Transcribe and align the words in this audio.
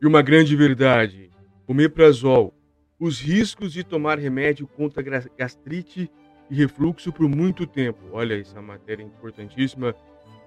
E 0.00 0.06
uma 0.06 0.22
grande 0.22 0.56
verdade: 0.56 1.30
omeprazol. 1.66 2.54
Os 2.98 3.20
riscos 3.20 3.72
de 3.72 3.84
tomar 3.84 4.18
remédio 4.18 4.66
contra 4.66 5.02
gastrite 5.36 6.10
e 6.50 6.54
refluxo 6.54 7.12
por 7.12 7.28
muito 7.28 7.66
tempo. 7.66 7.98
Olha, 8.12 8.38
essa 8.38 8.60
matéria 8.60 9.02
é 9.02 9.06
importantíssima, 9.06 9.94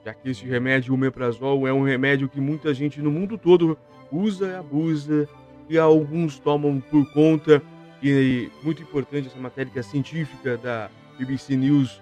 já 0.05 0.13
que 0.13 0.29
esse 0.29 0.45
remédio, 0.45 0.91
o 0.91 0.95
omeprazol, 0.95 1.67
é 1.67 1.73
um 1.73 1.83
remédio 1.83 2.29
que 2.29 2.39
muita 2.39 2.73
gente 2.73 3.01
no 3.01 3.11
mundo 3.11 3.37
todo 3.37 3.77
usa 4.11 4.47
e 4.47 4.55
abusa, 4.55 5.27
e 5.67 5.77
alguns 5.77 6.37
tomam 6.39 6.79
por 6.79 7.11
conta. 7.11 7.61
E 8.01 8.51
muito 8.63 8.81
importante 8.81 9.27
essa 9.27 9.39
matéria 9.39 9.71
que 9.71 9.79
é 9.79 9.83
científica 9.83 10.57
da 10.57 10.91
BBC 11.17 11.55
News 11.55 12.01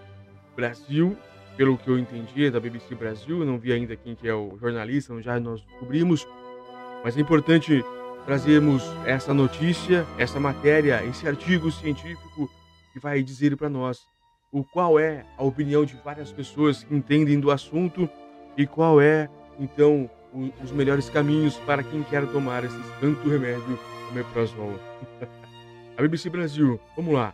Brasil, 0.55 1.15
pelo 1.55 1.77
que 1.77 1.89
eu 1.89 1.99
entendi, 1.99 2.45
é 2.45 2.51
da 2.51 2.59
BBC 2.59 2.95
Brasil, 2.95 3.45
não 3.45 3.59
vi 3.59 3.71
ainda 3.71 3.95
quem 3.95 4.15
que 4.15 4.27
é 4.27 4.33
o 4.33 4.57
jornalista, 4.57 5.21
já 5.21 5.39
nós 5.39 5.61
descobrimos. 5.61 6.27
Mas 7.03 7.17
é 7.17 7.21
importante 7.21 7.83
trazermos 8.25 8.83
essa 9.05 9.33
notícia, 9.33 10.05
essa 10.17 10.39
matéria, 10.39 11.03
esse 11.05 11.27
artigo 11.27 11.71
científico 11.71 12.49
que 12.93 12.99
vai 12.99 13.23
dizer 13.23 13.57
para 13.57 13.69
nós 13.69 14.05
o 14.51 14.63
qual 14.63 14.99
é 14.99 15.25
a 15.37 15.43
opinião 15.43 15.85
de 15.85 15.95
várias 16.03 16.31
pessoas 16.31 16.83
que 16.83 16.93
entendem 16.93 17.39
do 17.39 17.51
assunto 17.51 18.07
e 18.57 18.67
qual 18.67 19.01
é 19.01 19.29
então 19.59 20.09
o, 20.33 20.51
os 20.63 20.71
melhores 20.71 21.09
caminhos 21.09 21.55
para 21.57 21.83
quem 21.83 22.03
quer 22.03 22.27
tomar 22.27 22.63
esse 22.63 22.77
tanto 22.99 23.27
remédio 23.27 23.79
omeprazol. 24.11 24.75
a 25.97 26.01
BBC 26.01 26.29
Brasil, 26.29 26.79
vamos 26.95 27.13
lá. 27.13 27.33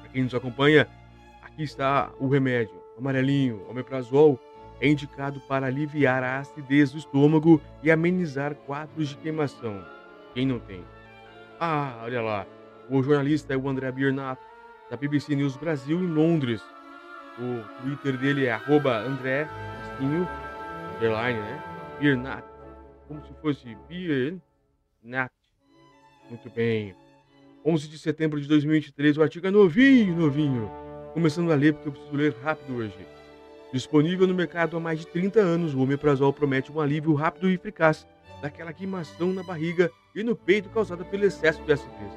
Para 0.00 0.10
quem 0.10 0.24
nos 0.24 0.34
acompanha, 0.34 0.88
aqui 1.42 1.62
está 1.62 2.10
o 2.18 2.28
remédio 2.28 2.74
amarelinho, 2.98 3.64
omeprazol 3.68 4.38
é 4.80 4.88
indicado 4.88 5.40
para 5.40 5.66
aliviar 5.66 6.22
a 6.22 6.38
acidez 6.38 6.92
do 6.92 6.98
estômago 6.98 7.60
e 7.82 7.90
amenizar 7.90 8.54
quadros 8.54 9.08
de 9.08 9.16
queimação. 9.16 9.84
Quem 10.34 10.46
não 10.46 10.58
tem? 10.58 10.84
Ah, 11.60 12.00
olha 12.02 12.20
lá. 12.20 12.46
O 12.90 13.02
jornalista 13.02 13.54
é 13.54 13.56
o 13.56 13.68
André 13.68 13.90
Biernat, 13.90 14.38
da 14.90 14.96
BBC 14.96 15.34
News 15.34 15.56
Brasil 15.56 15.98
em 15.98 16.06
Londres. 16.06 16.62
O 17.38 17.82
Twitter 17.82 18.18
dele 18.18 18.46
é 18.46 18.52
André 19.06 19.48
Castinho, 19.94 20.28
underline, 20.96 21.38
né? 21.38 21.62
Biernat. 21.98 22.44
Como 23.08 23.24
se 23.24 23.32
fosse 23.40 23.76
Biernat. 23.88 25.32
Muito 26.28 26.50
bem. 26.50 26.94
11 27.64 27.88
de 27.88 27.98
setembro 27.98 28.40
de 28.40 28.46
2023, 28.46 29.16
o 29.16 29.22
artigo 29.22 29.46
é 29.46 29.50
novinho, 29.50 30.14
novinho. 30.14 30.70
Começando 31.14 31.50
a 31.50 31.54
ler 31.54 31.72
porque 31.72 31.88
eu 31.88 31.92
preciso 31.92 32.16
ler 32.16 32.34
rápido 32.42 32.76
hoje. 32.76 33.06
Disponível 33.74 34.28
no 34.28 34.34
mercado 34.34 34.76
há 34.76 34.80
mais 34.80 35.00
de 35.00 35.06
30 35.08 35.40
anos, 35.40 35.74
o 35.74 35.80
omeprazol 35.80 36.32
promete 36.32 36.70
um 36.70 36.78
alívio 36.78 37.12
rápido 37.12 37.50
e 37.50 37.54
eficaz 37.54 38.06
daquela 38.40 38.72
queimação 38.72 39.32
na 39.32 39.42
barriga 39.42 39.90
e 40.14 40.22
no 40.22 40.36
peito 40.36 40.70
causada 40.70 41.04
pelo 41.04 41.24
excesso 41.24 41.60
de 41.64 41.72
acidez. 41.72 42.12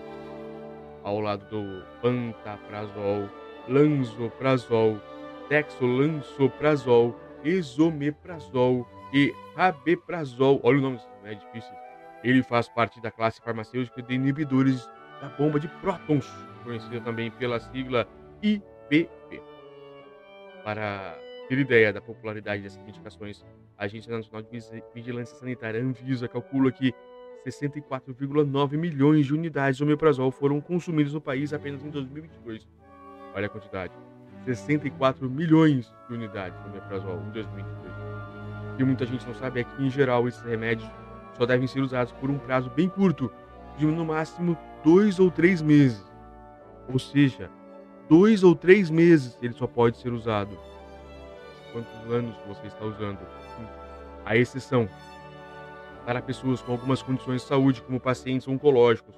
Ao 1.03 1.19
lado 1.19 1.49
do 1.49 1.83
pantaprazol, 1.99 3.27
lanzoprazol, 3.67 5.01
dexolansoprazol, 5.49 7.19
esomeprazol 7.43 8.87
e 9.11 9.33
rabeprazol. 9.55 10.61
Olha 10.61 10.77
o 10.77 10.81
nome, 10.81 10.99
é 11.23 11.33
difícil. 11.33 11.73
Ele 12.23 12.43
faz 12.43 12.69
parte 12.69 13.01
da 13.01 13.09
classe 13.09 13.41
farmacêutica 13.41 14.03
de 14.03 14.13
inibidores 14.13 14.87
da 15.19 15.29
bomba 15.29 15.59
de 15.59 15.67
prótons, 15.67 16.31
conhecida 16.63 17.01
também 17.01 17.31
pela 17.31 17.59
sigla 17.59 18.07
IBP. 18.43 19.41
Para 20.63 21.17
ter 21.47 21.57
ideia 21.57 21.93
da 21.93 22.01
popularidade 22.01 22.61
dessas 22.61 22.83
medicações, 22.83 23.45
a 23.77 23.85
Agência 23.85 24.11
Nacional 24.11 24.41
de 24.41 24.83
Vigilância 24.93 25.37
Sanitária, 25.37 25.81
Anvisa, 25.81 26.27
calcula 26.27 26.71
que 26.71 26.93
64,9 27.45 28.77
milhões 28.77 29.25
de 29.25 29.33
unidades 29.33 29.77
de 29.77 29.83
omeprazol 29.83 30.31
foram 30.31 30.59
consumidas 30.59 31.13
no 31.13 31.21
país 31.21 31.53
apenas 31.53 31.83
em 31.83 31.89
2022. 31.89 32.67
Olha 33.33 33.45
a 33.45 33.49
quantidade. 33.49 33.93
64 34.45 35.29
milhões 35.29 35.93
de 36.07 36.15
unidades 36.15 36.61
de 36.61 36.69
omeprazol 36.69 37.21
em 37.27 37.31
2022. 37.31 37.93
O 38.73 38.77
que 38.77 38.83
muita 38.83 39.05
gente 39.05 39.25
não 39.25 39.33
sabe 39.33 39.61
é 39.61 39.63
que, 39.63 39.83
em 39.83 39.89
geral, 39.89 40.27
esses 40.27 40.41
remédios 40.41 40.89
só 41.37 41.45
devem 41.45 41.67
ser 41.67 41.81
usados 41.81 42.11
por 42.13 42.29
um 42.29 42.37
prazo 42.37 42.69
bem 42.69 42.89
curto, 42.89 43.31
de 43.77 43.85
no 43.85 44.05
máximo 44.05 44.57
dois 44.83 45.19
ou 45.19 45.29
três 45.29 45.61
meses. 45.61 46.03
Ou 46.91 46.99
seja, 46.99 47.49
dois 48.09 48.43
ou 48.43 48.55
três 48.55 48.89
meses 48.89 49.37
ele 49.41 49.53
só 49.53 49.67
pode 49.67 49.97
ser 49.97 50.11
usado 50.11 50.57
quantos 51.77 52.11
anos 52.11 52.35
você 52.47 52.67
está 52.67 52.85
usando. 52.85 53.19
A 54.25 54.35
exceção 54.35 54.89
para 56.05 56.21
pessoas 56.21 56.61
com 56.61 56.71
algumas 56.71 57.01
condições 57.01 57.41
de 57.41 57.47
saúde, 57.47 57.81
como 57.81 57.99
pacientes 57.99 58.47
oncológicos. 58.47 59.15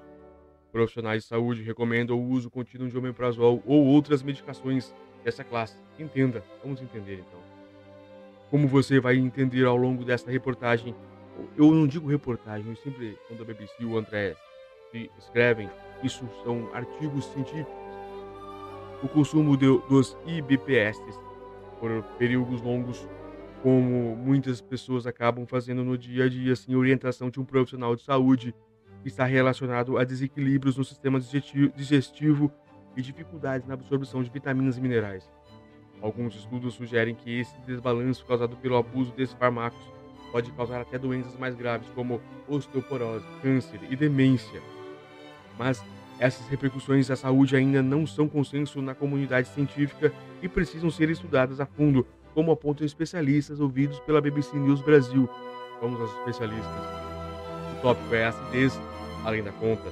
Profissionais 0.72 1.24
de 1.24 1.30
saúde 1.30 1.64
recomendam 1.64 2.18
o 2.18 2.30
uso 2.30 2.50
contínuo 2.50 2.90
de 2.90 2.98
omeprazol 2.98 3.64
ou 3.66 3.86
outras 3.86 4.22
medicações 4.22 4.94
dessa 5.24 5.44
classe. 5.44 5.78
Entenda, 5.98 6.44
vamos 6.64 6.81
entender 6.81 7.24
então. 7.28 7.40
Como 8.50 8.68
você 8.68 9.00
vai 9.00 9.16
entender 9.16 9.66
ao 9.66 9.78
longo 9.78 10.03
desta 10.03 10.31
reportagem, 10.31 10.96
eu 11.58 11.72
não 11.72 11.88
digo 11.88 12.08
reportagem, 12.08 12.69
eu 12.69 12.75
sempre, 12.75 13.18
quando 13.28 13.42
a 13.42 13.46
BBC 13.46 13.74
e 13.80 13.86
o 13.86 13.98
André 13.98 14.36
escrevem, 15.18 15.69
isso 16.03 16.28
são 16.44 16.69
artigos 16.74 17.25
científicos. 17.25 17.74
O 19.02 19.08
consumo 19.08 19.56
de, 19.56 19.66
dos 19.88 20.18
IBPS 20.25 21.00
por 21.80 22.04
períodos 22.18 22.62
longos, 22.62 23.08
como 23.62 24.16
muitas 24.16 24.62
pessoas 24.62 25.06
acabam 25.06 25.46
fazendo 25.46 25.84
no 25.84 25.98
dia 25.98 26.26
a 26.26 26.30
dia, 26.30 26.56
sem 26.56 26.76
orientação 26.76 27.30
de 27.30 27.40
um 27.40 27.46
profissional 27.46 27.96
de 27.96 28.04
saúde, 28.04 28.54
está 29.04 29.26
relacionado 29.26 29.98
a 29.98 30.04
desequilíbrios 30.04 30.78
no 30.78 30.84
sistema 30.84 31.20
digestivo 31.20 32.52
e 32.96 33.02
dificuldades 33.02 33.68
na 33.68 33.74
absorção 33.74 34.22
de 34.24 34.30
vitaminas 34.30 34.78
e 34.78 34.82
minerais. 34.82 35.30
Alguns 36.02 36.36
estudos 36.36 36.76
sugerem 36.76 37.16
que 37.16 37.40
esse 37.40 37.60
desbalanço 37.62 38.26
causado 38.26 38.56
pelo 38.58 38.78
abuso 38.78 39.12
desses 39.14 39.36
fármacos 39.36 39.80
pode 40.32 40.52
causar 40.52 40.82
até 40.82 40.98
doenças 40.98 41.36
mais 41.38 41.56
graves 41.56 41.90
como 41.90 42.22
osteoporose, 42.48 43.26
câncer 43.42 43.80
e 43.90 43.96
demência. 43.96 44.62
Mas 45.58 45.84
essas 46.19 46.47
repercussões 46.47 47.09
à 47.09 47.16
saúde 47.16 47.56
ainda 47.56 47.81
não 47.81 48.06
são 48.06 48.28
consenso 48.28 48.81
na 48.81 48.94
comunidade 48.94 49.47
científica 49.47 50.12
e 50.41 50.50
precisam 50.50 50.90
ser 50.90 51.09
estudadas 51.09 51.62
a 51.62 51.66
fundo, 51.66 52.06
como 52.34 52.52
apontam 52.52 52.85
especialistas 52.85 53.62
ouvidos 53.62 54.00
pela 54.02 54.19
BBC 54.19 54.57
News 54.57 54.81
Brasil. 54.81 55.30
Vamos 55.81 56.00
aos 56.02 56.12
especialistas. 56.19 56.84
O 57.78 57.81
tópico 57.81 58.13
é 58.13 58.25
acidez, 58.25 58.78
além 59.24 59.41
da 59.41 59.52
conta. 59.53 59.90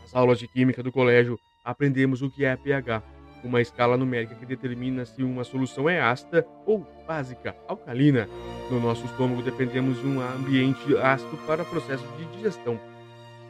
Nas 0.00 0.14
aulas 0.14 0.38
de 0.38 0.48
química 0.48 0.82
do 0.82 0.90
colégio, 0.90 1.38
aprendemos 1.62 2.22
o 2.22 2.30
que 2.30 2.44
é 2.44 2.56
pH, 2.56 3.02
uma 3.44 3.60
escala 3.60 3.98
numérica 3.98 4.34
que 4.34 4.46
determina 4.46 5.04
se 5.04 5.22
uma 5.22 5.44
solução 5.44 5.88
é 5.88 6.00
ácida 6.00 6.46
ou 6.64 6.86
básica, 7.06 7.54
alcalina. 7.68 8.26
No 8.70 8.80
nosso 8.80 9.04
estômago 9.04 9.42
dependemos 9.42 10.00
de 10.00 10.06
um 10.06 10.20
ambiente 10.20 10.96
ácido 10.96 11.36
para 11.46 11.62
o 11.62 11.66
processo 11.66 12.04
de 12.16 12.24
digestão. 12.36 12.80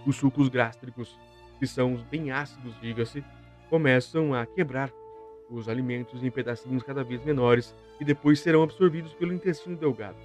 Os 0.04 0.16
sucos 0.16 0.48
gástricos 0.48 1.16
que 1.60 1.66
são 1.66 2.02
bem 2.10 2.32
ácidos, 2.32 2.74
diga-se, 2.80 3.22
começam 3.68 4.34
a 4.34 4.46
quebrar 4.46 4.90
os 5.50 5.68
alimentos 5.68 6.24
em 6.24 6.30
pedacinhos 6.30 6.82
cada 6.82 7.04
vez 7.04 7.22
menores 7.22 7.74
e 8.00 8.04
depois 8.04 8.40
serão 8.40 8.62
absorvidos 8.62 9.12
pelo 9.12 9.34
intestino 9.34 9.76
delgado. 9.76 10.16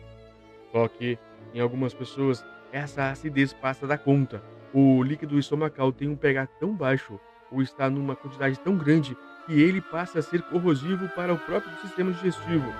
Só 0.71 0.87
que, 0.87 1.19
em 1.53 1.59
algumas 1.59 1.93
pessoas, 1.93 2.43
essa 2.71 3.09
acidez 3.09 3.51
passa 3.51 3.85
da 3.85 3.97
conta. 3.97 4.41
O 4.73 5.03
líquido 5.03 5.37
estomacal 5.37 5.91
tem 5.91 6.07
um 6.07 6.15
pH 6.15 6.47
tão 6.59 6.73
baixo 6.73 7.19
ou 7.51 7.61
está 7.61 7.89
numa 7.89 8.15
quantidade 8.15 8.59
tão 8.59 8.77
grande 8.77 9.15
que 9.45 9.61
ele 9.61 9.81
passa 9.81 10.19
a 10.19 10.21
ser 10.21 10.41
corrosivo 10.43 11.07
para 11.09 11.33
o 11.33 11.37
próprio 11.37 11.75
sistema 11.81 12.11
digestivo. 12.13 12.73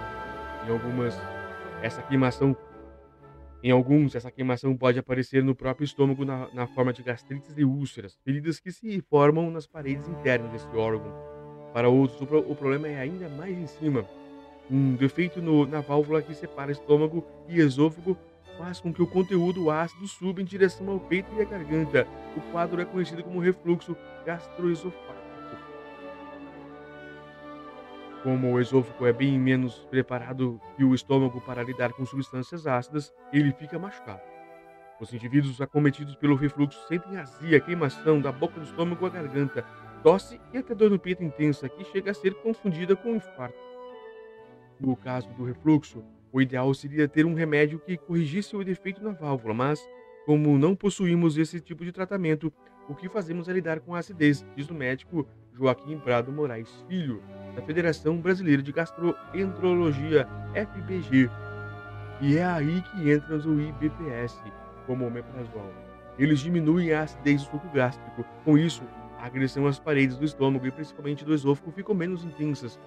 Em 0.66 0.72
algumas, 0.72 1.16
essa 1.82 2.02
queimação 2.02 2.56
em 3.64 3.72
alguns, 3.72 4.14
essa 4.16 4.32
queimação 4.32 4.76
pode 4.76 5.00
aparecer 5.00 5.44
no 5.44 5.56
próprio 5.56 5.86
estômago 5.86 6.24
na, 6.24 6.48
na, 6.54 6.68
forma 6.68 6.94
de 6.94 7.02
gastrites 7.02 7.58
e 7.58 7.64
úlceras, 7.64 8.18
feridas 8.24 8.60
que 8.60 8.72
se 8.72 9.02
formam 9.10 9.50
nas 9.50 9.66
paredes 9.66 10.08
internas 10.08 10.52
desse 10.52 10.68
órgão. 10.76 11.12
Para 11.74 11.90
outros, 11.90 12.22
o, 12.22 12.38
o 12.38 12.56
problema 12.56 12.88
é 12.88 13.00
ainda 13.00 13.28
mais 13.30 13.58
em 13.58 13.68
cima. 13.68 14.06
Um 14.70 14.96
defeito 14.96 15.42
no, 15.42 15.66
na 15.66 15.82
válvula 15.82 16.22
que 16.22 16.34
separa 16.34 16.72
estômago 16.72 17.26
e 17.48 17.60
esôfago 17.60 18.18
faz 18.58 18.80
com 18.80 18.94
que 18.94 19.02
o 19.02 19.08
conteúdo 19.08 19.70
ácido 19.70 20.08
suba 20.08 20.42
em 20.42 20.46
direção 20.46 20.90
ao 20.90 21.00
peito 21.00 21.30
e 21.36 21.42
à 21.42 21.46
garganta. 21.46 22.08
O 22.38 22.42
quadro 22.52 22.82
é 22.82 22.86
conhecido 22.86 23.24
como 23.24 23.40
refluxo 23.40 23.96
gastroesofágico. 24.26 25.25
Como 28.26 28.52
o 28.52 28.60
esôfago 28.60 29.06
é 29.06 29.14
bem 29.14 29.40
menos 29.40 29.86
preparado 29.92 30.60
que 30.76 30.84
o 30.84 30.96
estômago 30.96 31.40
para 31.42 31.62
lidar 31.62 31.94
com 31.94 32.04
substâncias 32.08 32.66
ácidas, 32.66 33.14
ele 33.32 33.54
fica 33.54 33.78
machucado. 33.78 34.24
Os 35.00 35.14
indivíduos 35.14 35.62
acometidos 35.62 36.16
pelo 36.16 36.34
refluxo 36.34 36.88
sentem 36.88 37.18
azia, 37.18 37.60
queimação 37.60 38.20
da 38.20 38.32
boca 38.32 38.60
do 38.60 38.66
estômago 38.66 39.06
à 39.06 39.10
garganta, 39.10 39.62
tosse 40.02 40.42
e 40.52 40.58
até 40.58 40.74
dor 40.74 40.90
no 40.90 40.98
peito 40.98 41.24
intensa, 41.24 41.70
que 41.70 41.84
chega 41.84 42.10
a 42.10 42.14
ser 42.16 42.34
confundida 42.42 42.96
com 42.96 43.14
infarto. 43.14 43.60
No 44.80 44.96
caso 44.96 45.32
do 45.36 45.44
refluxo, 45.44 46.04
o 46.34 46.42
ideal 46.42 46.74
seria 46.74 47.08
ter 47.08 47.28
um 47.28 47.36
remédio 47.36 47.78
que 47.78 47.96
corrigisse 47.96 48.56
o 48.56 48.64
defeito 48.64 49.04
na 49.04 49.12
válvula, 49.12 49.54
mas 49.54 49.80
como 50.26 50.58
não 50.58 50.76
possuímos 50.76 51.38
esse 51.38 51.62
tipo 51.62 51.86
de 51.86 51.92
tratamento, 51.92 52.52
o 52.90 52.96
que 52.96 53.08
fazemos 53.08 53.48
é 53.48 53.54
lidar 53.54 53.82
com 53.82 53.94
a 53.94 54.00
acidez, 54.00 54.44
diz 54.56 54.68
o 54.68 54.74
médico 54.74 55.28
Joaquim 55.54 56.00
Prado 56.00 56.32
Moraes 56.32 56.84
Filho, 56.88 57.22
da 57.56 57.62
Federação 57.62 58.18
Brasileira 58.18 58.62
de 58.62 58.72
Gastroenterologia, 58.72 60.28
FBG. 60.54 61.30
E 62.22 62.38
é 62.38 62.46
aí 62.46 62.82
que 62.82 63.12
entra 63.12 63.38
o 63.38 63.62
IBPS, 63.62 64.42
como 64.86 65.08
omeprazol. 65.08 65.74
Eles 66.18 66.40
diminuem 66.40 66.94
a 66.94 67.04
acidez 67.04 67.44
do 67.44 67.52
suco 67.52 67.70
gástrico. 67.74 68.26
Com 68.44 68.58
isso, 68.58 68.84
a 69.20 69.26
agressão 69.26 69.68
às 69.68 69.80
paredes 69.80 70.18
do 70.18 70.26
estômago 70.26 70.66
e 70.68 70.72
principalmente 70.72 71.26
do 71.26 71.34
esôfago 71.34 71.72
ficam 71.72 71.96
menos 71.96 72.24
intensas. 72.24 72.80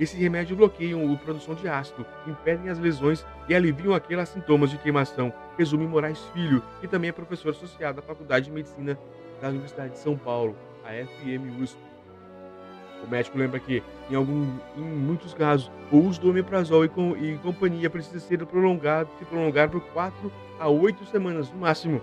Esse 0.00 0.16
remédio 0.16 0.56
bloqueiam 0.56 1.12
a 1.12 1.16
produção 1.18 1.54
de 1.54 1.68
ácido, 1.68 2.06
impedem 2.26 2.70
as 2.70 2.78
lesões 2.78 3.26
e 3.46 3.54
aliviam 3.54 3.94
aqueles 3.94 4.30
sintomas 4.30 4.70
de 4.70 4.78
queimação. 4.78 5.32
Resume 5.58 5.86
Moraes 5.86 6.18
Filho, 6.32 6.62
que 6.80 6.88
também 6.88 7.10
é 7.10 7.12
professor 7.12 7.50
associado 7.50 8.00
à 8.00 8.02
Faculdade 8.02 8.46
de 8.46 8.52
Medicina 8.52 8.98
da 9.40 9.50
Universidade 9.50 9.92
de 9.92 9.98
São 9.98 10.16
Paulo, 10.16 10.56
a 10.82 10.92
FM 10.92 11.60
USP. 11.60 11.91
O 13.02 13.10
médico 13.10 13.36
lembra 13.36 13.58
que, 13.58 13.82
em, 14.10 14.14
algum, 14.14 14.46
em 14.76 14.80
muitos 14.80 15.34
casos, 15.34 15.70
o 15.90 15.98
uso 15.98 16.20
do 16.20 16.30
omeprazol 16.30 16.84
e, 16.84 16.88
com, 16.88 17.16
e 17.16 17.36
companhia 17.38 17.90
precisa 17.90 18.20
ser 18.20 18.44
prolongado, 18.46 19.10
se 19.18 19.24
prolongar 19.24 19.68
por 19.68 19.80
4 19.80 20.32
a 20.58 20.68
8 20.68 21.04
semanas 21.06 21.50
no 21.50 21.58
máximo. 21.58 22.00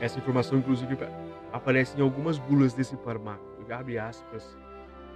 Essa 0.00 0.18
informação, 0.18 0.58
inclusive, 0.58 0.96
aparece 1.52 1.98
em 1.98 2.02
algumas 2.02 2.38
bulas 2.38 2.72
desse 2.74 2.96
fármaco. 2.98 3.44
Abre 3.68 3.98
aspas. 3.98 4.56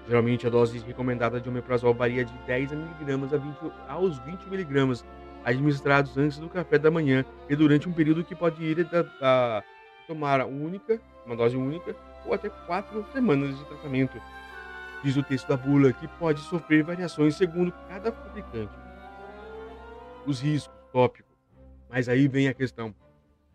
Geralmente, 0.08 0.44
a 0.46 0.50
dose 0.50 0.78
recomendada 0.78 1.40
de 1.40 1.48
omeprazol 1.48 1.94
varia 1.94 2.24
de 2.24 2.32
10 2.46 2.72
mg 2.72 3.12
a 3.32 3.38
20, 3.38 3.56
aos 3.88 4.18
20 4.18 4.46
mg, 4.48 5.04
administrados 5.44 6.16
antes 6.18 6.38
do 6.38 6.48
café 6.48 6.78
da 6.78 6.90
manhã 6.90 7.24
e 7.48 7.54
durante 7.54 7.88
um 7.88 7.92
período 7.92 8.24
que 8.24 8.34
pode 8.34 8.64
ir 8.64 8.84
da, 8.84 9.02
da 9.02 9.62
tomar 10.08 10.44
única, 10.46 11.00
uma 11.24 11.36
dose 11.36 11.56
única, 11.56 11.94
ou 12.26 12.34
até 12.34 12.48
4 12.48 13.06
semanas 13.12 13.56
de 13.56 13.64
tratamento. 13.66 14.20
Diz 15.02 15.16
o 15.16 15.22
texto 15.22 15.48
da 15.48 15.56
bula 15.56 15.92
que 15.92 16.06
pode 16.06 16.40
sofrer 16.40 16.82
variações 16.82 17.36
segundo 17.36 17.72
cada 17.88 18.12
fabricante. 18.12 18.72
Os 20.26 20.40
riscos, 20.40 20.76
tópico. 20.92 21.28
Mas 21.88 22.08
aí 22.08 22.28
vem 22.28 22.48
a 22.48 22.54
questão. 22.54 22.94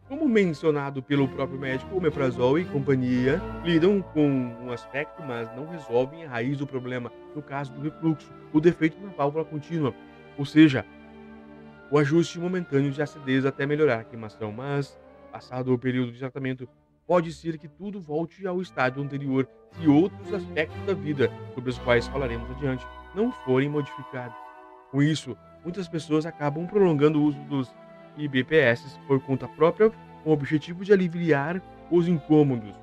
Como 0.07 0.27
mencionado 0.29 1.01
pelo 1.01 1.27
próprio 1.27 1.59
médico, 1.59 1.95
o 1.95 2.01
meprazol 2.01 2.59
e 2.59 2.65
companhia 2.65 3.41
lidam 3.63 4.01
com 4.01 4.27
um 4.29 4.71
aspecto, 4.71 5.23
mas 5.23 5.49
não 5.55 5.67
resolvem 5.67 6.25
a 6.25 6.29
raiz 6.29 6.57
do 6.57 6.67
problema, 6.67 7.11
no 7.35 7.41
caso 7.41 7.73
do 7.73 7.81
refluxo, 7.81 8.31
o 8.53 8.59
defeito 8.59 8.99
na 9.01 9.09
válvula 9.09 9.43
contínua, 9.43 9.95
ou 10.37 10.45
seja, 10.45 10.85
o 11.89 11.97
ajuste 11.97 12.39
momentâneo 12.39 12.91
de 12.91 13.01
acidez 13.01 13.45
até 13.45 13.65
melhorar 13.65 14.01
a 14.01 14.03
queimação, 14.03 14.51
mas, 14.51 14.95
passado 15.31 15.73
o 15.73 15.79
período 15.79 16.11
de 16.11 16.19
tratamento, 16.19 16.69
pode 17.07 17.31
ser 17.31 17.57
que 17.57 17.67
tudo 17.67 17.99
volte 17.99 18.45
ao 18.47 18.61
estágio 18.61 19.01
anterior 19.01 19.47
se 19.73 19.87
outros 19.87 20.33
aspectos 20.33 20.81
da 20.85 20.93
vida, 20.93 21.31
sobre 21.53 21.69
os 21.69 21.77
quais 21.79 22.07
falaremos 22.07 22.49
adiante, 22.51 22.85
não 23.13 23.31
forem 23.31 23.69
modificados. 23.69 24.35
Com 24.91 25.01
isso, 25.01 25.37
muitas 25.63 25.87
pessoas 25.87 26.25
acabam 26.25 26.65
prolongando 26.65 27.19
o 27.19 27.23
uso 27.23 27.39
dos 27.41 27.73
e 28.17 28.27
BPS 28.27 28.97
por 29.07 29.19
conta 29.21 29.47
própria 29.47 29.91
com 30.23 30.29
o 30.29 30.33
objetivo 30.33 30.83
de 30.83 30.93
aliviar 30.93 31.61
os 31.91 32.07
incômodos. 32.07 32.73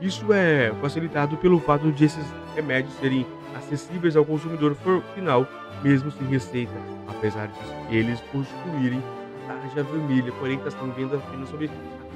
Isso 0.00 0.32
é 0.32 0.72
facilitado 0.80 1.36
pelo 1.36 1.60
fato 1.60 1.92
de 1.92 2.04
esses 2.04 2.24
remédios 2.54 2.94
serem 2.94 3.26
acessíveis 3.54 4.16
ao 4.16 4.24
consumidor 4.24 4.74
final, 5.14 5.46
mesmo 5.82 6.10
sem 6.10 6.26
receita, 6.26 6.72
apesar 7.06 7.48
de 7.48 7.96
eles 7.96 8.20
possuírem 8.20 9.02
tarja 9.46 9.82
vermelha, 9.82 10.32
porém 10.40 10.58
estão 10.66 10.90
vendo 10.92 11.16
apenas 11.16 11.48
sobre 11.48 11.70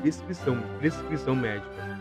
a 0.07 0.13
prescrição, 0.13 0.63
prescrição 0.79 1.35
médica. 1.35 1.97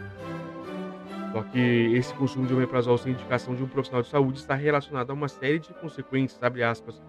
Só 1.33 1.41
que 1.43 1.59
esse 1.95 2.13
consumo 2.13 2.45
de 2.45 2.53
omeprazol 2.53 2.97
sem 2.97 3.13
indicação 3.13 3.55
de 3.55 3.63
um 3.63 3.67
profissional 3.67 4.03
de 4.03 4.09
saúde 4.09 4.39
está 4.39 4.53
relacionado 4.53 5.09
a 5.09 5.13
uma 5.13 5.27
série 5.27 5.59
de 5.59 5.73
consequências, 5.73 6.41
abre 6.41 6.63
aspas, 6.63 7.01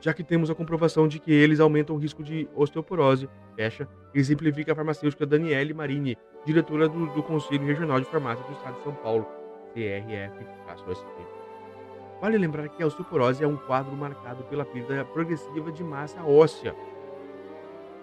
já 0.00 0.12
que 0.12 0.24
temos 0.24 0.50
a 0.50 0.54
comprovação 0.54 1.06
de 1.06 1.20
que 1.20 1.30
eles 1.30 1.60
aumentam 1.60 1.94
o 1.94 1.98
risco 1.98 2.24
de 2.24 2.48
osteoporose, 2.56 3.30
fecha, 3.54 3.88
exemplifica 4.12 4.72
a 4.72 4.74
farmacêutica 4.74 5.24
Daniele 5.24 5.72
Marini, 5.72 6.18
diretora 6.44 6.88
do, 6.88 7.06
do 7.06 7.22
Conselho 7.22 7.64
Regional 7.64 8.00
de 8.00 8.06
Farmácia 8.06 8.44
do 8.44 8.52
Estado 8.52 8.76
de 8.78 8.82
São 8.82 8.94
Paulo, 8.94 9.26
CRF-SP. 9.72 11.06
Vale 12.20 12.36
lembrar 12.36 12.68
que 12.68 12.82
a 12.82 12.86
osteoporose 12.86 13.42
é 13.42 13.46
um 13.46 13.56
quadro 13.56 13.96
marcado 13.96 14.42
pela 14.44 14.64
perda 14.64 15.04
progressiva 15.04 15.70
de 15.70 15.84
massa 15.84 16.20
óssea. 16.24 16.74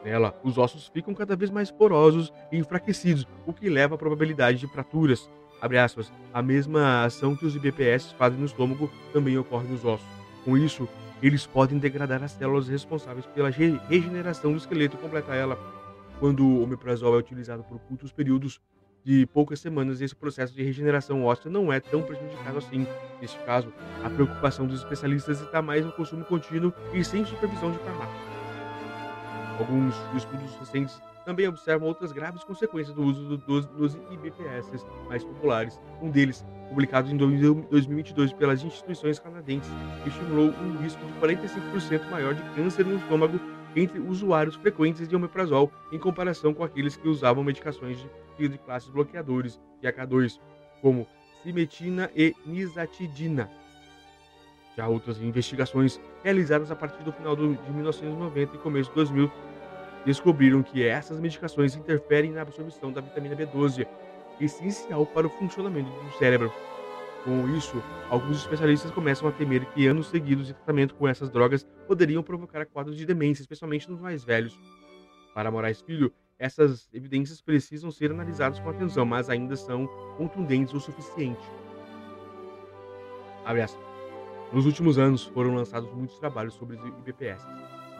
Nela, 0.03 0.39
os 0.43 0.57
ossos 0.57 0.87
ficam 0.87 1.13
cada 1.13 1.35
vez 1.35 1.51
mais 1.51 1.69
porosos 1.69 2.31
e 2.51 2.57
enfraquecidos, 2.57 3.27
o 3.45 3.53
que 3.53 3.69
leva 3.69 3.95
à 3.95 3.97
probabilidade 3.97 4.59
de 4.59 4.67
fraturas. 4.67 5.29
Aspas, 5.61 6.11
a 6.33 6.41
mesma 6.41 7.03
ação 7.03 7.35
que 7.35 7.45
os 7.45 7.55
IBPS 7.55 8.13
fazem 8.13 8.39
no 8.39 8.45
estômago 8.45 8.89
também 9.11 9.37
ocorre 9.37 9.67
nos 9.67 9.83
ossos. 9.83 10.07
Com 10.45 10.57
isso, 10.57 10.87
eles 11.21 11.45
podem 11.45 11.77
degradar 11.77 12.23
as 12.23 12.31
células 12.31 12.69
responsáveis 12.69 13.25
pela 13.25 13.49
regeneração 13.49 14.51
do 14.51 14.57
esqueleto 14.57 14.97
completar 14.97 15.35
ela. 15.35 15.59
Quando 16.17 16.45
o 16.45 16.63
omeprazol 16.63 17.15
é 17.15 17.17
utilizado 17.17 17.63
por 17.63 17.77
curtos 17.79 18.11
períodos 18.11 18.61
de 19.03 19.25
poucas 19.27 19.59
semanas, 19.59 20.01
esse 20.01 20.15
processo 20.15 20.53
de 20.53 20.63
regeneração 20.63 21.23
óssea 21.25 21.51
não 21.51 21.71
é 21.71 21.79
tão 21.79 22.01
prejudicado 22.01 22.57
assim. 22.57 22.87
Neste 23.21 23.39
caso, 23.39 23.73
a 24.03 24.09
preocupação 24.09 24.65
dos 24.65 24.79
especialistas 24.79 25.41
está 25.41 25.61
mais 25.61 25.85
no 25.85 25.91
consumo 25.91 26.23
contínuo 26.23 26.73
e 26.93 27.03
sem 27.03 27.25
supervisão 27.25 27.71
de 27.71 27.79
farmácia. 27.79 28.28
Alguns 29.59 29.93
estudos 30.15 30.55
recentes 30.55 31.01
também 31.25 31.47
observam 31.47 31.87
outras 31.87 32.11
graves 32.11 32.43
consequências 32.43 32.95
do 32.95 33.03
uso 33.03 33.37
dos, 33.37 33.65
dos 33.65 33.95
IBPS 34.09 34.85
mais 35.07 35.23
populares. 35.23 35.79
Um 36.01 36.09
deles, 36.09 36.45
publicado 36.69 37.11
em 37.11 37.17
2022 37.17 38.33
pelas 38.33 38.63
instituições 38.63 39.19
canadenses, 39.19 39.71
estimulou 40.07 40.51
um 40.51 40.77
risco 40.77 41.05
de 41.05 41.13
45% 41.19 42.09
maior 42.09 42.33
de 42.33 42.41
câncer 42.55 42.85
no 42.85 42.95
estômago 42.95 43.39
entre 43.75 43.99
usuários 43.99 44.55
frequentes 44.55 45.07
de 45.07 45.15
omeprazol 45.15 45.71
em 45.91 45.99
comparação 45.99 46.53
com 46.53 46.63
aqueles 46.63 46.95
que 46.95 47.07
usavam 47.07 47.43
medicações 47.43 47.97
de, 48.37 48.47
de 48.47 48.57
classes 48.57 48.89
bloqueadores 48.89 49.59
de 49.81 49.87
AK2, 49.87 50.39
como 50.81 51.05
simetina 51.43 52.09
e 52.15 52.33
nisatidina. 52.45 53.49
Já 54.79 54.87
outras 54.87 55.21
investigações 55.21 55.99
realizadas 56.23 56.71
a 56.71 56.75
partir 56.75 57.03
do 57.03 57.11
final 57.11 57.35
de 57.35 57.43
1990 57.43 58.55
e 58.55 58.59
começo 58.59 58.89
de 58.89 58.95
2000 58.95 59.29
descobriram 60.05 60.63
que 60.63 60.87
essas 60.87 61.19
medicações 61.19 61.75
interferem 61.75 62.31
na 62.31 62.43
absorção 62.43 62.89
da 62.89 63.01
vitamina 63.01 63.35
B12, 63.35 63.85
essencial 64.39 65.05
para 65.05 65.27
o 65.27 65.29
funcionamento 65.31 65.89
do 65.89 66.11
cérebro. 66.17 66.49
Com 67.25 67.45
isso, 67.57 67.83
alguns 68.09 68.37
especialistas 68.37 68.89
começam 68.91 69.27
a 69.27 69.33
temer 69.33 69.65
que 69.73 69.85
anos 69.85 70.07
seguidos 70.07 70.47
de 70.47 70.53
tratamento 70.53 70.95
com 70.95 71.05
essas 71.09 71.29
drogas 71.29 71.67
poderiam 71.85 72.23
provocar 72.23 72.65
quadros 72.65 72.95
de 72.95 73.05
demência, 73.05 73.41
especialmente 73.41 73.91
nos 73.91 73.99
mais 73.99 74.23
velhos. 74.23 74.57
Para 75.33 75.51
Moraes 75.51 75.81
Filho, 75.81 76.09
essas 76.37 76.87
evidências 76.93 77.41
precisam 77.41 77.91
ser 77.91 78.11
analisadas 78.11 78.61
com 78.61 78.69
atenção, 78.69 79.05
mas 79.05 79.29
ainda 79.29 79.57
são 79.57 79.87
contundentes 80.15 80.73
o 80.73 80.79
suficiente. 80.79 81.43
Nos 84.51 84.65
últimos 84.65 84.97
anos 84.97 85.25
foram 85.25 85.53
lançados 85.53 85.93
muitos 85.93 86.17
trabalhos 86.17 86.55
sobre 86.55 86.75
IBPS, 86.75 87.45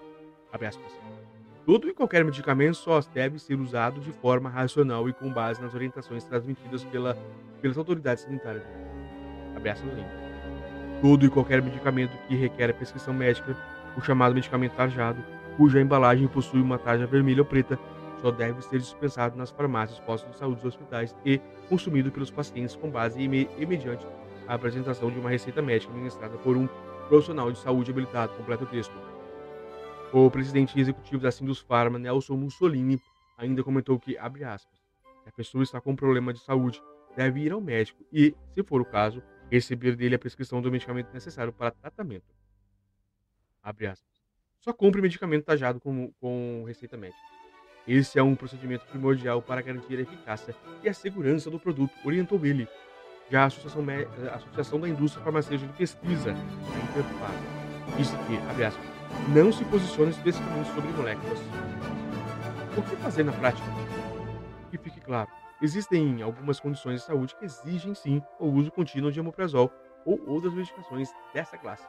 Todo 1.65 1.87
e 1.87 1.93
qualquer 1.93 2.23
medicamento 2.23 2.75
só 2.75 2.99
deve 3.13 3.37
ser 3.37 3.59
usado 3.59 3.99
de 3.99 4.11
forma 4.11 4.49
racional 4.49 5.07
e 5.07 5.13
com 5.13 5.31
base 5.31 5.61
nas 5.61 5.75
orientações 5.75 6.23
transmitidas 6.23 6.83
pela, 6.85 7.15
pelas 7.61 7.77
autoridades 7.77 8.23
sanitárias. 8.23 8.63
Todo 11.01 11.25
e 11.25 11.29
qualquer 11.29 11.61
medicamento 11.61 12.17
que 12.27 12.35
requer 12.35 12.73
prescrição 12.73 13.13
médica, 13.13 13.55
o 13.97 14.01
chamado 14.01 14.33
medicamento 14.33 14.73
tarjado, 14.73 15.23
cuja 15.57 15.81
embalagem 15.81 16.27
possui 16.27 16.61
uma 16.61 16.79
tarja 16.79 17.05
vermelha 17.05 17.41
ou 17.41 17.45
preta, 17.45 17.77
só 18.21 18.31
deve 18.31 18.61
ser 18.61 18.79
dispensado 18.79 19.35
nas 19.35 19.49
farmácias, 19.49 19.99
postos 19.99 20.31
de 20.31 20.37
saúde 20.37 20.61
e 20.63 20.67
hospitais 20.67 21.15
e 21.25 21.39
consumido 21.67 22.11
pelos 22.11 22.29
pacientes 22.29 22.75
com 22.75 22.89
base 22.89 23.21
e, 23.21 23.27
mediante 23.27 24.05
a 24.47 24.53
apresentação 24.53 25.09
de 25.09 25.19
uma 25.19 25.29
receita 25.29 25.61
médica 25.61 25.91
administrada 25.91 26.37
por 26.37 26.55
um 26.55 26.67
profissional 27.07 27.51
de 27.51 27.57
saúde 27.57 27.91
habilitado. 27.91 28.33
Completa 28.37 28.63
o 28.63 28.67
texto. 28.67 28.93
O 30.13 30.29
presidente 30.29 30.79
executivo 30.79 31.23
da 31.23 31.31
Sindus 31.31 31.59
Pharma, 31.59 31.97
Nelson 31.97 32.35
Mussolini, 32.35 33.01
ainda 33.37 33.63
comentou 33.63 33.99
que, 33.99 34.17
abre 34.17 34.43
aspas, 34.43 34.77
se 35.23 35.29
a 35.29 35.31
pessoa 35.31 35.63
está 35.63 35.81
com 35.81 35.91
um 35.91 35.95
problema 35.95 36.33
de 36.33 36.39
saúde, 36.39 36.81
deve 37.15 37.41
ir 37.41 37.51
ao 37.51 37.61
médico 37.61 38.03
e, 38.11 38.35
se 38.53 38.63
for 38.63 38.81
o 38.81 38.85
caso, 38.85 39.23
receber 39.49 39.95
dele 39.95 40.15
a 40.15 40.19
prescrição 40.19 40.61
do 40.61 40.71
medicamento 40.71 41.11
necessário 41.13 41.51
para 41.51 41.71
tratamento. 41.71 42.35
Abre 43.63 43.87
aspas. 43.87 44.11
Só 44.59 44.73
compre 44.73 45.01
medicamento 45.01 45.45
tajado 45.45 45.79
com, 45.79 46.11
com 46.19 46.63
receita 46.67 46.97
médica. 46.97 47.40
Esse 47.91 48.17
é 48.17 48.23
um 48.23 48.35
procedimento 48.35 48.85
primordial 48.85 49.41
para 49.41 49.61
garantir 49.61 49.97
a 49.97 50.01
eficácia 50.01 50.55
e 50.81 50.87
a 50.87 50.93
segurança 50.93 51.51
do 51.51 51.59
produto, 51.59 51.91
orientou 52.05 52.39
ele. 52.45 52.65
Já 53.29 53.43
a 53.43 53.45
Associação, 53.47 53.83
a 54.31 54.35
Associação 54.35 54.79
da 54.79 54.87
Indústria 54.87 55.21
Farmacêutica 55.21 55.69
de 55.73 55.77
Pesquisa, 55.77 56.31
a 56.31 56.89
Interpharma, 56.89 57.97
disse 57.97 58.15
que, 58.15 58.37
abre 58.49 58.63
aspas, 58.63 58.85
não 59.35 59.51
se 59.51 59.65
posiciona 59.65 60.09
especificamente 60.09 60.73
sobre 60.73 60.89
moléculas. 60.93 61.39
O 62.77 62.81
que 62.81 62.95
fazer 62.95 63.25
na 63.25 63.33
prática? 63.33 63.67
Que 64.69 64.77
fique 64.77 65.01
claro, 65.01 65.29
existem 65.61 66.21
algumas 66.21 66.61
condições 66.61 67.01
de 67.01 67.05
saúde 67.05 67.35
que 67.35 67.43
exigem 67.43 67.93
sim 67.93 68.23
o 68.39 68.47
uso 68.47 68.71
contínuo 68.71 69.11
de 69.11 69.19
omeprazol 69.19 69.69
ou 70.05 70.17
outras 70.29 70.53
medicações 70.53 71.09
dessa 71.33 71.57
classe. 71.57 71.85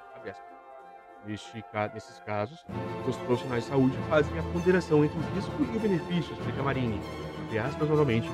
Neste, 1.26 1.64
nesses 1.95 2.19
casos, 2.21 2.64
os 3.07 3.17
profissionais 3.19 3.64
de 3.64 3.71
saúde 3.71 3.97
fazem 4.09 4.37
a 4.38 4.43
ponderação 4.43 5.05
entre 5.05 5.17
o 5.17 5.23
risco 5.35 5.52
e 5.73 5.76
o 5.76 5.81
benefício, 5.81 6.33
explica 6.33 6.62
Marini. 6.62 7.00
Entre 7.45 7.59
aspas, 7.59 7.88
novamente, 7.88 8.29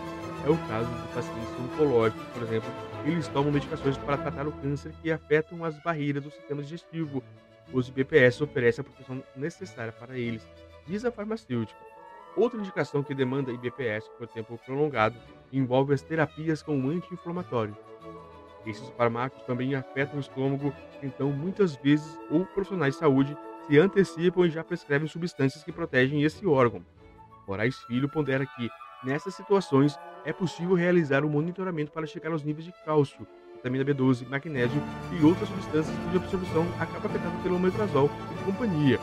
é 0.46 0.48
o 0.48 0.56
caso 0.68 0.88
de 0.88 1.08
pacientes 1.14 1.52
oncológicos, 1.60 2.26
por 2.28 2.42
exemplo, 2.42 2.70
eles 3.04 3.28
tomam 3.28 3.52
medicações 3.52 3.98
para 3.98 4.16
tratar 4.16 4.46
o 4.46 4.52
câncer 4.52 4.92
que 5.02 5.10
afetam 5.10 5.64
as 5.64 5.78
barreiras 5.82 6.22
do 6.22 6.30
sistema 6.30 6.62
digestivo. 6.62 7.22
Os 7.72 7.88
IBPS 7.88 8.40
oferecem 8.40 8.82
a 8.82 8.84
proteção 8.84 9.22
necessária 9.36 9.92
para 9.92 10.16
eles, 10.16 10.46
diz 10.86 11.04
a 11.04 11.12
farmacêutica. 11.12 11.78
Outra 12.36 12.58
indicação 12.58 13.02
que 13.02 13.14
demanda 13.14 13.52
IBPS 13.52 14.08
por 14.16 14.26
tempo 14.28 14.58
prolongado 14.64 15.16
envolve 15.52 15.92
as 15.92 16.02
terapias 16.02 16.62
com 16.62 16.88
anti-inflamatório. 16.88 17.76
Esses 18.68 18.86
fármacos 18.90 19.42
também 19.44 19.74
afetam 19.74 20.18
o 20.18 20.20
estômago, 20.20 20.74
então 21.02 21.32
muitas 21.32 21.74
vezes 21.76 22.06
ou 22.30 22.44
profissionais 22.44 22.92
de 22.92 23.00
saúde 23.00 23.34
se 23.66 23.78
antecipam 23.78 24.44
e 24.44 24.50
já 24.50 24.62
prescrevem 24.62 25.08
substâncias 25.08 25.64
que 25.64 25.72
protegem 25.72 26.22
esse 26.22 26.46
órgão. 26.46 26.84
Moraes 27.46 27.78
Filho 27.84 28.10
pondera 28.10 28.44
que, 28.44 28.68
nessas 29.02 29.34
situações, 29.34 29.98
é 30.22 30.34
possível 30.34 30.74
realizar 30.74 31.24
um 31.24 31.30
monitoramento 31.30 31.90
para 31.90 32.06
checar 32.06 32.30
os 32.30 32.42
níveis 32.42 32.66
de 32.66 32.72
cálcio, 32.84 33.26
vitamina 33.54 33.86
B12, 33.86 34.28
magnésio 34.28 34.82
e 35.18 35.24
outras 35.24 35.48
substâncias 35.48 35.96
cuja 36.04 36.18
absorção 36.18 36.66
acaba 36.78 37.08
afetada 37.08 37.42
pelo 37.42 37.56
omeprazol 37.56 38.10
e 38.38 38.44
companhia. 38.44 38.98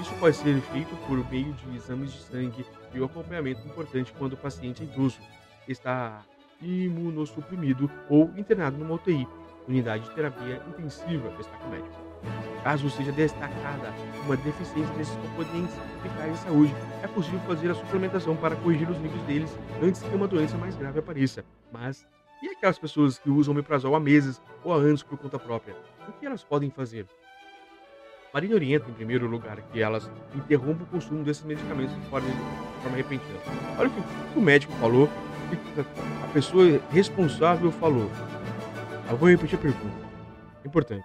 Isso 0.00 0.12
pode 0.18 0.34
ser 0.34 0.60
feito 0.60 0.96
por 1.06 1.18
meio 1.30 1.52
de 1.52 1.76
exames 1.76 2.12
de 2.12 2.20
sangue 2.22 2.66
e 2.92 2.98
o 2.98 3.04
acompanhamento 3.04 3.64
importante 3.64 4.12
quando 4.18 4.32
o 4.32 4.36
paciente 4.36 4.82
é 4.82 4.86
idoso, 4.86 5.20
está 5.68 6.24
imunossuprimido 6.62 7.90
ou 8.08 8.30
internado 8.36 8.78
numa 8.78 8.94
UTI, 8.94 9.26
unidade 9.68 10.04
de 10.04 10.14
terapia 10.14 10.62
intensiva, 10.68 11.28
destaca 11.36 11.64
o 11.66 11.70
médico. 11.70 12.12
Caso 12.62 12.88
seja 12.90 13.10
destacada 13.10 13.92
uma 14.24 14.36
deficiência 14.36 14.94
desses 14.94 15.16
componentes 15.16 15.74
vitais 16.02 16.32
de 16.32 16.38
saúde, 16.38 16.74
é 17.02 17.08
possível 17.08 17.40
fazer 17.40 17.70
a 17.70 17.74
suplementação 17.74 18.36
para 18.36 18.54
corrigir 18.56 18.88
os 18.88 18.98
níveis 18.98 19.22
deles 19.22 19.58
antes 19.82 20.02
que 20.02 20.14
uma 20.14 20.28
doença 20.28 20.56
mais 20.56 20.76
grave 20.76 21.00
apareça. 21.00 21.44
Mas 21.72 22.06
e 22.42 22.48
aquelas 22.48 22.78
pessoas 22.78 23.18
que 23.18 23.30
usam 23.30 23.52
omeprazol 23.52 23.94
há 23.94 24.00
meses 24.00 24.40
ou 24.64 24.72
há 24.72 24.76
anos 24.76 25.02
por 25.02 25.18
conta 25.18 25.38
própria? 25.38 25.76
O 26.08 26.12
que 26.12 26.26
elas 26.26 26.42
podem 26.42 26.70
fazer? 26.70 27.06
Marina 28.34 28.54
orienta, 28.54 28.90
em 28.90 28.94
primeiro 28.94 29.26
lugar, 29.26 29.60
que 29.70 29.80
elas 29.80 30.10
interrompam 30.34 30.84
o 30.84 30.86
consumo 30.86 31.22
desses 31.22 31.44
medicamentos 31.44 31.94
de 31.94 32.08
forma, 32.08 32.28
de 32.28 32.82
forma 32.82 32.96
repentina. 32.96 33.38
Olha 33.78 33.88
o 33.88 33.92
que 33.92 34.38
o 34.38 34.42
médico 34.42 34.72
falou 34.74 35.08
a 36.22 36.28
pessoa 36.32 36.80
responsável 36.90 37.70
falou. 37.72 38.10
Eu 39.10 39.16
vou 39.16 39.28
repetir 39.28 39.58
a 39.58 39.62
pergunta. 39.62 40.08
Importante. 40.64 41.04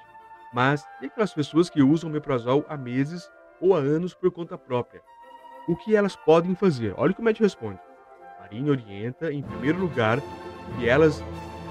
Mas 0.53 0.85
e 1.01 1.07
aquelas 1.07 1.33
pessoas 1.33 1.69
que 1.69 1.81
usam 1.81 2.09
meprazol 2.09 2.65
há 2.69 2.77
meses 2.77 3.29
ou 3.59 3.75
há 3.75 3.79
anos 3.79 4.13
por 4.13 4.31
conta 4.31 4.57
própria? 4.57 5.01
O 5.67 5.75
que 5.75 5.95
elas 5.95 6.15
podem 6.15 6.55
fazer? 6.55 6.93
Olha 6.97 7.11
o 7.11 7.13
que 7.13 7.21
o 7.21 7.23
médico 7.23 7.43
responde. 7.43 7.79
Marinha 8.39 8.71
orienta, 8.71 9.31
em 9.31 9.41
primeiro 9.41 9.79
lugar, 9.79 10.19
que 10.77 10.87
elas 10.87 11.21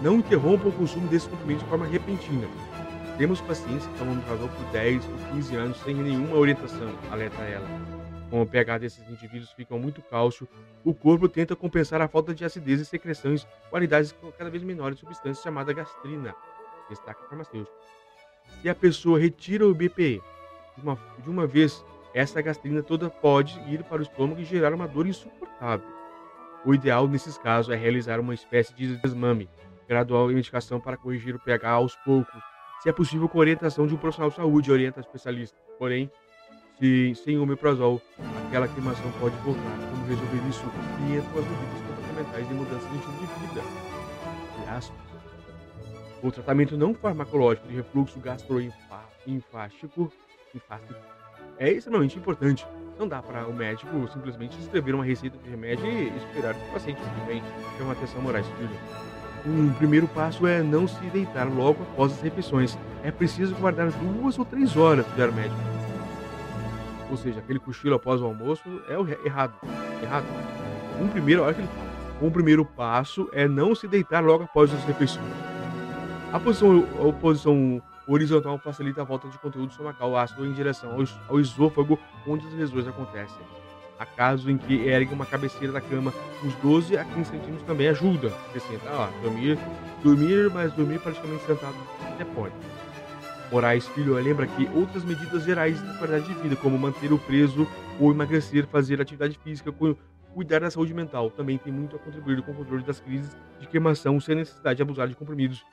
não 0.02 0.16
interrompam 0.16 0.68
o 0.68 0.72
consumo 0.72 1.08
desses 1.08 1.28
comprimidos 1.28 1.62
de 1.62 1.70
forma 1.70 1.86
repentina. 1.86 2.46
Temos 3.16 3.40
pacientes 3.40 3.86
que 3.86 3.98
tomam 3.98 4.16
meprazol 4.16 4.48
por 4.48 4.66
10 4.72 5.02
ou 5.08 5.34
15 5.34 5.56
anos 5.56 5.76
sem 5.78 5.94
nenhuma 5.94 6.36
orientação, 6.36 6.92
alerta 7.10 7.42
ela 7.42 7.95
com 8.30 8.42
o 8.42 8.46
pH 8.46 8.78
desses 8.78 9.08
indivíduos 9.08 9.52
ficam 9.52 9.78
muito 9.78 10.02
cálcio, 10.02 10.48
o 10.84 10.94
corpo 10.94 11.28
tenta 11.28 11.54
compensar 11.54 12.00
a 12.00 12.08
falta 12.08 12.34
de 12.34 12.44
acidez 12.44 12.80
e 12.80 12.84
secreções, 12.84 13.46
qualidades 13.70 14.14
cada 14.36 14.50
vez 14.50 14.62
menores 14.62 14.98
de 14.98 15.00
substância 15.00 15.42
chamada 15.42 15.72
gastrina, 15.72 16.34
destaca 16.88 17.24
a 17.24 17.28
farmacêutico. 17.28 17.76
Se 18.60 18.68
a 18.68 18.74
pessoa 18.74 19.18
retira 19.18 19.66
o 19.66 19.74
BPE 19.74 20.22
de 20.76 20.82
uma, 20.82 20.98
de 21.22 21.30
uma 21.30 21.46
vez, 21.46 21.84
essa 22.14 22.40
gastrina 22.40 22.82
toda 22.82 23.10
pode 23.10 23.58
ir 23.68 23.82
para 23.84 24.00
o 24.00 24.02
estômago 24.02 24.40
e 24.40 24.44
gerar 24.44 24.72
uma 24.74 24.86
dor 24.86 25.06
insuportável. 25.06 25.86
O 26.64 26.74
ideal 26.74 27.06
nesses 27.06 27.38
casos 27.38 27.72
é 27.72 27.76
realizar 27.76 28.18
uma 28.18 28.34
espécie 28.34 28.74
de 28.74 28.96
desmame 28.96 29.48
gradual 29.88 30.30
e 30.30 30.34
medicação 30.34 30.80
para 30.80 30.96
corrigir 30.96 31.34
o 31.34 31.38
pH 31.38 31.70
aos 31.70 31.94
poucos, 31.96 32.42
se 32.80 32.88
é 32.88 32.92
possível 32.92 33.28
com 33.28 33.38
orientação 33.38 33.86
de 33.86 33.94
um 33.94 33.96
profissional 33.96 34.30
de 34.30 34.36
saúde, 34.36 34.70
orienta 34.70 35.00
especialista. 35.00 35.56
Porém, 35.78 36.10
se 36.78 37.14
sem 37.24 37.38
omeprazol, 37.38 38.00
aquela 38.46 38.68
queimação 38.68 39.10
pode 39.20 39.36
voltar. 39.38 39.78
Como 39.90 40.06
resolver 40.06 40.48
isso? 40.48 40.64
E 41.00 41.16
entram 41.16 41.38
as 41.38 41.46
medidas 41.48 41.80
comportamentais 41.86 42.48
de 42.48 42.54
mudança 42.54 42.88
de 42.88 42.96
estilo 42.96 43.14
de 43.14 43.26
vida. 43.46 43.62
O 46.22 46.30
tratamento 46.30 46.76
não 46.76 46.94
farmacológico 46.94 47.68
de 47.68 47.74
refluxo 47.76 48.18
gastrolinfático 48.20 50.12
é 51.58 51.70
extremamente 51.72 52.18
importante. 52.18 52.66
Não 52.98 53.06
dá 53.06 53.22
para 53.22 53.46
o 53.46 53.52
médico 53.52 54.08
simplesmente 54.12 54.58
escrever 54.58 54.94
uma 54.94 55.04
receita 55.04 55.36
de 55.38 55.48
remédio 55.48 55.86
e 55.86 56.08
esperar 56.16 56.54
que 56.54 56.68
o 56.68 56.72
paciente 56.72 57.00
fique 57.00 57.26
bem. 57.26 57.42
Chama 57.76 57.92
atenção 57.92 58.20
morais, 58.20 58.46
filho. 58.58 58.70
Um 59.46 59.72
primeiro 59.74 60.08
passo 60.08 60.46
é 60.46 60.62
não 60.62 60.88
se 60.88 61.04
deitar 61.10 61.46
logo 61.46 61.82
após 61.82 62.12
as 62.12 62.20
refeições. 62.20 62.76
É 63.02 63.10
preciso 63.10 63.54
guardar 63.54 63.90
duas 63.92 64.38
ou 64.38 64.44
três 64.44 64.76
horas 64.76 65.06
do 65.06 65.32
médico 65.32 65.75
ou 67.10 67.16
seja, 67.16 67.40
aquele 67.40 67.58
cochilo 67.58 67.94
após 67.94 68.20
o 68.20 68.24
almoço 68.24 68.62
é 68.88 69.26
errado. 69.26 69.54
Errado. 70.02 70.26
Um 71.00 71.08
primeiro, 71.08 71.42
olha 71.42 71.54
que 71.54 71.60
ele 71.60 71.68
fala. 71.68 71.86
Um 72.20 72.30
primeiro 72.30 72.64
passo 72.64 73.28
é 73.32 73.46
não 73.46 73.74
se 73.74 73.86
deitar 73.86 74.24
logo 74.24 74.44
após 74.44 74.72
as 74.72 74.82
refeições. 74.84 75.26
A 76.32 76.40
posição, 76.40 76.84
a 77.08 77.12
posição 77.12 77.82
horizontal 78.06 78.58
facilita 78.58 79.02
a 79.02 79.04
volta 79.04 79.28
de 79.28 79.38
conteúdo 79.38 79.70
estomacal 79.70 80.16
ácido 80.16 80.46
em 80.46 80.52
direção 80.52 80.92
ao, 80.92 81.04
ao 81.28 81.40
esôfago, 81.40 81.98
onde 82.26 82.46
as 82.46 82.52
lesões 82.54 82.86
acontecem. 82.86 83.38
Há 83.98 84.04
casos 84.04 84.46
em 84.48 84.58
que 84.58 84.74
ergue 84.86 85.14
uma 85.14 85.24
cabeceira 85.24 85.72
da 85.72 85.80
cama 85.80 86.12
uns 86.44 86.54
12 86.56 86.98
a 86.98 87.04
15 87.04 87.30
centímetros 87.30 87.62
também 87.62 87.88
ajuda. 87.88 88.28
Acrescenta, 88.48 88.88
ah, 88.90 89.10
dormir, 89.22 89.58
dormir, 90.02 90.50
mas 90.52 90.72
dormir 90.72 91.00
praticamente 91.00 91.44
sentado 91.44 91.76
até 92.12 92.24
pode. 92.24 92.52
Moraes 93.50 93.86
Filho 93.88 94.14
lembra 94.14 94.46
que 94.46 94.68
outras 94.74 95.04
medidas 95.04 95.44
gerais 95.44 95.80
de 95.80 95.98
qualidade 95.98 96.26
de 96.26 96.34
vida, 96.34 96.56
como 96.56 96.78
manter 96.78 97.12
o 97.12 97.18
preso 97.18 97.66
ou 98.00 98.10
emagrecer, 98.10 98.66
fazer 98.66 99.00
atividade 99.00 99.38
física, 99.42 99.72
cuidar 100.34 100.60
da 100.60 100.70
saúde 100.70 100.92
mental, 100.92 101.30
também 101.30 101.56
tem 101.56 101.72
muito 101.72 101.96
a 101.96 101.98
contribuir 101.98 102.42
com 102.42 102.52
o 102.52 102.54
controle 102.54 102.82
das 102.82 103.00
crises 103.00 103.36
de 103.60 103.66
queimação 103.66 104.20
sem 104.20 104.34
necessidade 104.34 104.76
de 104.76 104.82
abusar 104.82 105.08
de 105.08 105.14
comprimidos. 105.14 105.64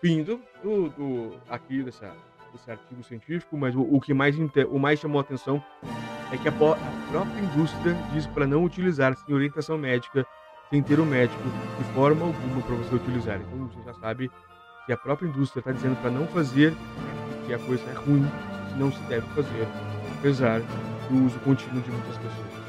Fim 0.00 0.22
do, 0.22 0.40
do, 0.62 0.88
do 0.90 1.36
aqui 1.48 1.82
dessa, 1.82 2.12
desse 2.52 2.70
artigo 2.70 3.02
científico, 3.02 3.56
mas 3.56 3.74
o, 3.74 3.82
o 3.82 4.00
que 4.00 4.12
mais, 4.12 4.36
o 4.70 4.78
mais 4.78 4.98
chamou 4.98 5.18
a 5.18 5.22
atenção 5.22 5.62
é 6.32 6.36
que 6.36 6.48
a, 6.48 6.52
a 6.52 7.10
própria 7.10 7.40
indústria 7.40 7.96
diz 8.12 8.26
para 8.26 8.46
não 8.46 8.64
utilizar 8.64 9.16
sem 9.16 9.34
orientação 9.34 9.78
médica, 9.78 10.26
sem 10.68 10.82
ter 10.82 11.00
um 11.00 11.06
médico, 11.06 11.42
de 11.78 11.84
forma 11.94 12.26
alguma 12.26 12.62
para 12.62 12.74
você 12.76 12.94
utilizar. 12.94 13.40
Então 13.40 13.66
você 13.68 13.82
já 13.84 13.94
sabe 13.94 14.30
que 14.88 14.92
a 14.94 14.96
própria 14.96 15.28
indústria 15.28 15.60
está 15.60 15.70
dizendo 15.70 16.00
para 16.00 16.10
não 16.10 16.26
fazer, 16.28 16.74
que 17.44 17.52
a 17.52 17.58
coisa 17.58 17.82
é 17.90 17.92
ruim, 17.92 18.26
não 18.78 18.90
se 18.90 18.98
deve 19.00 19.26
fazer, 19.34 19.68
apesar 20.18 20.62
do 21.10 21.26
uso 21.26 21.38
contínuo 21.40 21.82
de 21.82 21.90
muitas 21.90 22.16
pessoas. 22.16 22.67